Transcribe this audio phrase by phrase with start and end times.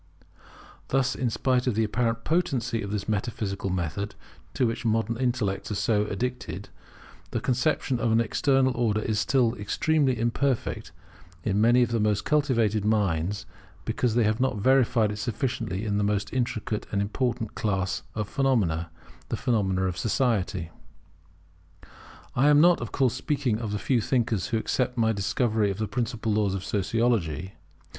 [0.87, 4.15] Thus, in spite of the apparent potency of this metaphysical method,
[4.55, 6.69] to which modern intellects are so addicted,
[7.29, 10.91] the conception of an External Order is still extremely imperfect
[11.43, 13.45] in many of the most cultivated minds,
[13.85, 18.27] because they have not verified it sufficiently in the most intricate and important class of
[18.27, 18.89] phenomena,
[19.29, 20.71] the phenomena of society.
[22.35, 25.77] I am not, of course, speaking of the few thinkers who accept my discovery of
[25.77, 27.53] the principal laws of Sociology.